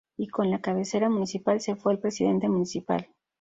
[0.17, 3.07] Y con la cabecera municipal se fue el presidente municipal.